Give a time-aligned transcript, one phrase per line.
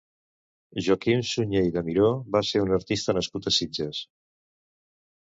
[0.85, 4.01] Joaquim Sunyer i de Miró va ser un artista nascut a Sitges.